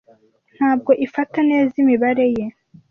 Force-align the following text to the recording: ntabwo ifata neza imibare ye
ntabwo 0.55 0.91
ifata 1.05 1.39
neza 1.49 1.73
imibare 1.83 2.25
ye 2.35 2.45